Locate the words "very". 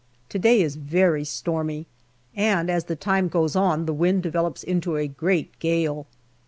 0.77-1.23